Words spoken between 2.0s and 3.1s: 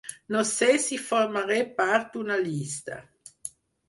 d’una llista.